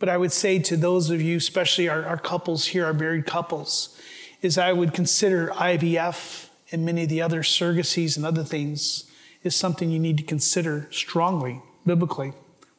[0.00, 3.26] But I would say to those of you, especially our, our couples here, our married
[3.26, 3.96] couples,
[4.44, 9.10] is I would consider IVF and many of the other surrogacies and other things
[9.42, 12.32] is something you need to consider strongly, biblically.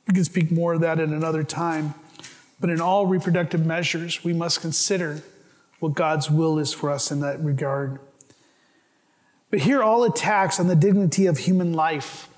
[0.07, 1.95] We can speak more of that at another time.
[2.59, 5.23] But in all reproductive measures, we must consider
[5.79, 7.99] what God's will is for us in that regard.
[9.49, 12.29] But here, all attacks on the dignity of human life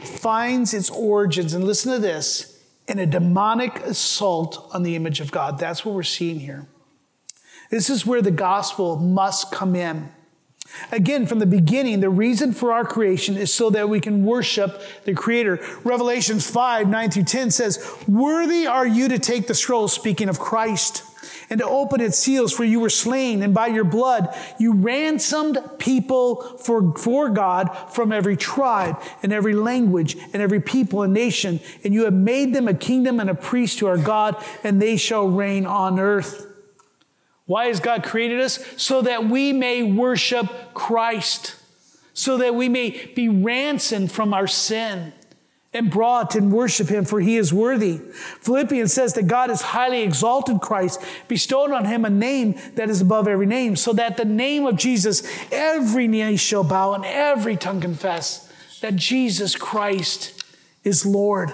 [0.00, 5.30] finds its origins, and listen to this, in a demonic assault on the image of
[5.30, 5.58] God.
[5.58, 6.66] That's what we're seeing here.
[7.74, 10.08] This is where the gospel must come in.
[10.92, 14.80] Again, from the beginning, the reason for our creation is so that we can worship
[15.02, 15.58] the Creator.
[15.82, 20.38] Revelations 5 9 through 10 says, Worthy are you to take the scroll, speaking of
[20.38, 21.02] Christ
[21.50, 25.58] and to open its seals, for you were slain, and by your blood you ransomed
[25.78, 31.58] people for, for God from every tribe and every language and every people and nation,
[31.82, 34.96] and you have made them a kingdom and a priest to our God, and they
[34.96, 36.52] shall reign on earth.
[37.46, 38.58] Why has God created us?
[38.76, 41.56] So that we may worship Christ,
[42.14, 45.12] so that we may be ransomed from our sin
[45.74, 47.98] and brought and worship him, for he is worthy.
[47.98, 53.00] Philippians says that God has highly exalted Christ, bestowed on him a name that is
[53.00, 57.56] above every name, so that the name of Jesus, every knee shall bow and every
[57.56, 58.48] tongue confess
[58.80, 60.44] that Jesus Christ
[60.84, 61.52] is Lord.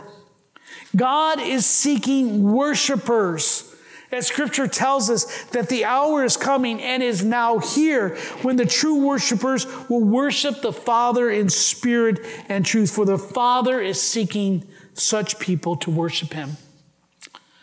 [0.95, 3.70] God is seeking worshipers
[4.13, 8.67] as scripture tells us that the hour is coming and is now here when the
[8.67, 14.65] true worshipers will worship the Father in spirit and truth, for the Father is seeking
[14.95, 16.57] such people to worship him.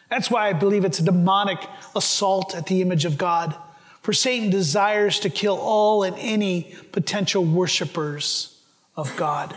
[0.09, 1.59] That's why I believe it's a demonic
[1.95, 3.55] assault at the image of God.
[4.01, 8.57] For Satan desires to kill all and any potential worshipers
[8.95, 9.53] of God.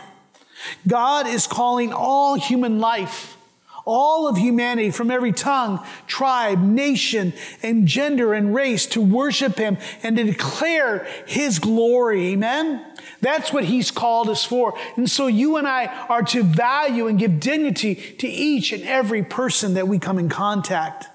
[0.88, 3.36] God is calling all human life
[3.84, 9.78] all of humanity from every tongue, tribe, nation, and gender and race to worship him
[10.02, 12.28] and to declare his glory.
[12.28, 12.84] Amen?
[13.20, 14.74] That's what he's called us for.
[14.96, 19.22] And so you and I are to value and give dignity to each and every
[19.22, 21.06] person that we come in contact.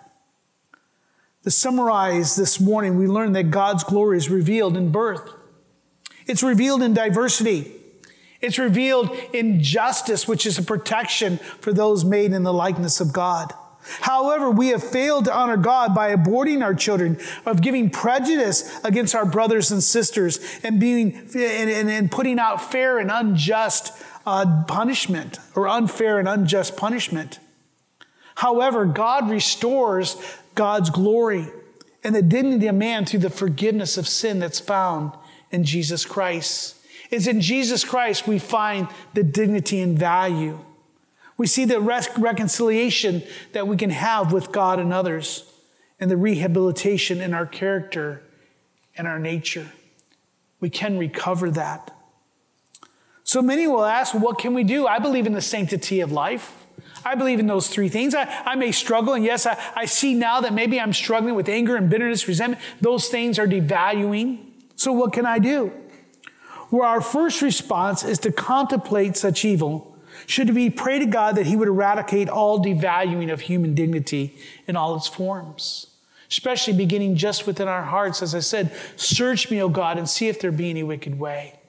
[1.43, 5.31] To summarize this morning, we learned that God's glory is revealed in birth.
[6.25, 7.71] It's revealed in diversity.
[8.41, 13.13] It's revealed in justice, which is a protection for those made in the likeness of
[13.13, 13.53] God.
[14.01, 19.13] However, we have failed to honor God by aborting our children, of giving prejudice against
[19.13, 23.93] our brothers and sisters, and being and, and, and putting out fair and unjust
[24.25, 27.39] uh, punishment or unfair and unjust punishment.
[28.35, 30.17] However, God restores
[30.55, 31.47] God's glory
[32.03, 35.11] and the dignity of man through the forgiveness of sin that's found
[35.51, 36.75] in Jesus Christ.
[37.11, 40.59] It's in Jesus Christ we find the dignity and value.
[41.37, 45.43] We see the reconciliation that we can have with God and others,
[45.99, 48.21] and the rehabilitation in our character
[48.97, 49.71] and our nature.
[50.59, 51.91] We can recover that.
[53.23, 54.87] So many will ask, what can we do?
[54.87, 56.65] I believe in the sanctity of life.
[57.03, 58.15] I believe in those three things.
[58.15, 61.49] I, I may struggle, and yes, I, I see now that maybe I'm struggling with
[61.49, 62.61] anger and bitterness, resentment.
[62.81, 64.39] Those things are devaluing.
[64.75, 65.71] So, what can I do?
[66.71, 69.97] Well, our first response is to contemplate such evil.
[70.25, 74.37] Should we pray to God that He would eradicate all devaluing of human dignity
[74.67, 75.87] in all its forms?
[76.29, 78.21] Especially beginning just within our hearts.
[78.21, 81.59] As I said, search me, O God, and see if there be any wicked way.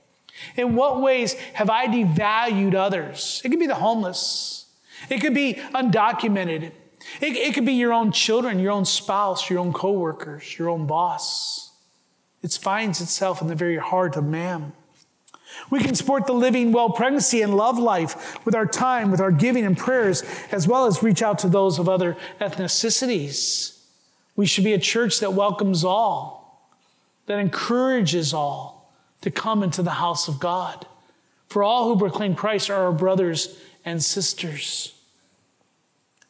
[0.56, 3.40] In what ways have I devalued others?
[3.44, 4.66] It could be the homeless,
[5.08, 6.72] it could be undocumented,
[7.20, 10.86] it, it could be your own children, your own spouse, your own coworkers, your own
[10.86, 11.70] boss.
[12.42, 14.72] It finds itself in the very heart of man.
[15.70, 19.32] We can support the living well pregnancy and love life with our time, with our
[19.32, 23.78] giving and prayers, as well as reach out to those of other ethnicities.
[24.36, 26.70] We should be a church that welcomes all,
[27.26, 28.92] that encourages all
[29.22, 30.86] to come into the house of God.
[31.48, 34.94] For all who proclaim Christ are our brothers and sisters.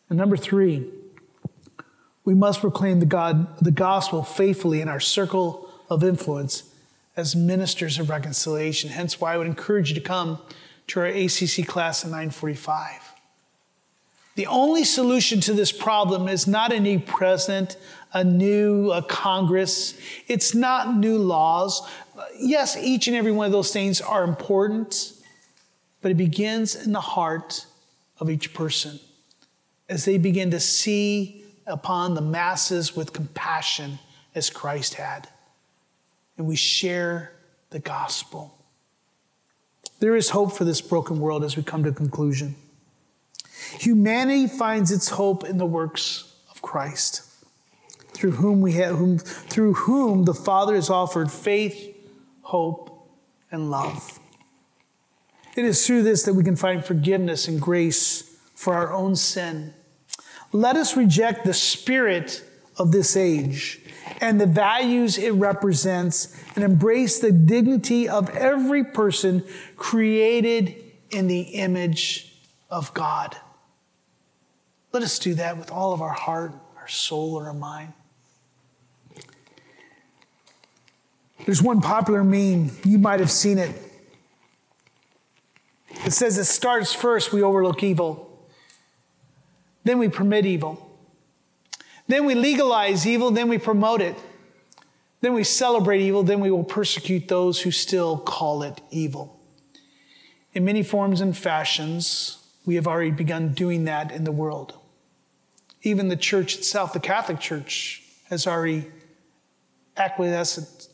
[0.09, 0.89] And number three,
[2.25, 6.73] we must proclaim the, God, the gospel faithfully in our circle of influence
[7.17, 8.91] as ministers of reconciliation.
[8.91, 10.39] Hence why I would encourage you to come
[10.89, 13.13] to our ACC class at 945.
[14.37, 17.79] The only solution to this problem is not a new president,
[18.13, 19.99] a new uh, Congress.
[20.29, 21.89] It's not new laws.
[22.39, 25.15] Yes, each and every one of those things are important,
[26.03, 27.65] but it begins in the heart
[28.21, 29.01] of each person
[29.89, 33.99] as they begin to see upon the masses with compassion
[34.35, 35.29] as Christ had
[36.37, 37.33] and we share
[37.71, 38.57] the gospel.
[40.01, 42.57] There is hope for this broken world as we come to conclusion.
[43.79, 47.23] Humanity finds its hope in the works of Christ,
[48.13, 51.97] through whom we have, whom, through whom the Father has offered faith,
[52.43, 53.11] hope,
[53.51, 54.19] and love.
[55.57, 59.73] It is through this that we can find forgiveness and grace for our own sin.
[60.53, 62.45] Let us reject the spirit
[62.77, 63.81] of this age
[64.21, 69.45] and the values it represents and embrace the dignity of every person
[69.77, 70.75] created
[71.11, 72.35] in the image
[72.71, 73.37] of God.
[74.93, 77.93] Let us do that with all of our heart, our soul, and our mind.
[81.45, 83.71] There's one popular meme, you might have seen it.
[86.05, 88.49] It says it starts first, we overlook evil,
[89.85, 90.86] then we permit evil.
[92.09, 94.17] Then we legalize evil, then we promote it.
[95.21, 99.41] Then we celebrate evil, then we will persecute those who still call it evil.
[100.53, 104.79] In many forms and fashions, we have already begun doing that in the world.
[105.83, 108.87] Even the church itself, the Catholic Church, has already
[109.97, 110.91] acquiesced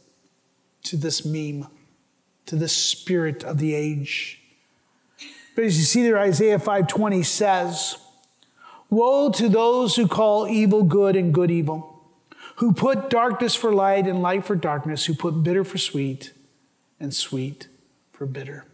[0.84, 1.66] to this meme,
[2.46, 4.40] to this spirit of the age.
[5.54, 7.96] But as you see there, Isaiah 5:20 says,
[8.92, 11.98] Woe to those who call evil good and good evil,
[12.56, 16.34] who put darkness for light and light for darkness, who put bitter for sweet
[17.00, 17.68] and sweet
[18.12, 18.66] for bitter.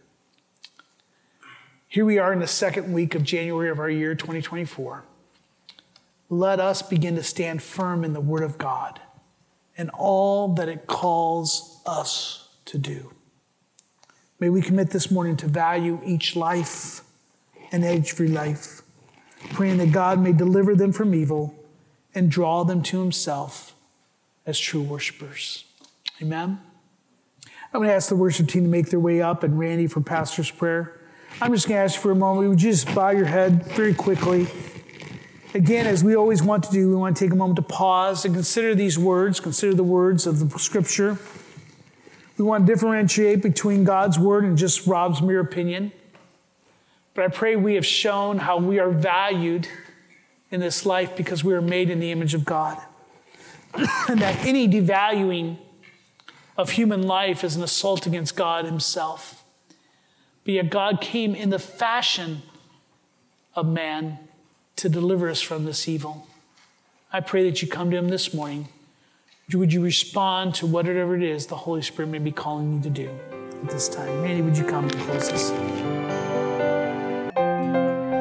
[1.87, 5.05] Here we are in the second week of January of our year 2024.
[6.29, 8.99] Let us begin to stand firm in the Word of God
[9.77, 13.13] and all that it calls us to do.
[14.37, 17.03] May we commit this morning to value each life
[17.71, 18.81] and every life
[19.51, 21.55] praying that God may deliver them from evil
[22.13, 23.73] and draw them to himself
[24.45, 25.65] as true worshipers.
[26.21, 26.59] Amen.
[27.71, 30.01] I'm going to ask the worship team to make their way up and Randy for
[30.01, 30.99] pastor's prayer.
[31.39, 32.49] I'm just going to ask you for a moment.
[32.49, 34.47] Would you just bow your head very quickly?
[35.53, 38.25] Again, as we always want to do, we want to take a moment to pause
[38.25, 41.17] and consider these words, consider the words of the scripture.
[42.37, 45.91] We want to differentiate between God's word and just Rob's mere opinion.
[47.13, 49.67] But I pray we have shown how we are valued
[50.51, 52.77] in this life because we are made in the image of God.
[54.07, 55.57] and that any devaluing
[56.57, 59.43] of human life is an assault against God Himself.
[60.43, 62.41] But yet, God came in the fashion
[63.55, 64.17] of man
[64.77, 66.27] to deliver us from this evil.
[67.11, 68.69] I pray that you come to Him this morning.
[69.53, 72.89] Would you respond to whatever it is the Holy Spirit may be calling you to
[72.89, 73.09] do
[73.63, 74.21] at this time?
[74.21, 75.98] Randy, would you come and close us?